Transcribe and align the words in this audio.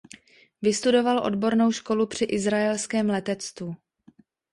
Vystudoval 0.61 1.21
odbornou 1.25 1.71
školu 1.71 2.07
při 2.07 2.25
izraelském 2.25 3.09
letectvu. 3.09 3.75